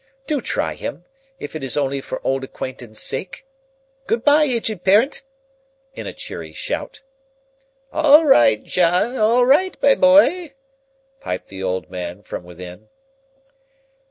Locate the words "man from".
11.91-12.43